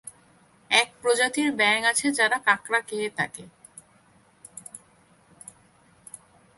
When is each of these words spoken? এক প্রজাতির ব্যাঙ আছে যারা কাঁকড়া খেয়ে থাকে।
এক 0.71 0.89
প্রজাতির 1.01 1.49
ব্যাঙ 1.51 1.79
আছে 1.83 2.07
যারা 2.11 2.37
কাঁকড়া 2.45 2.79
খেয়ে 2.81 3.09
থাকে। 3.17 3.43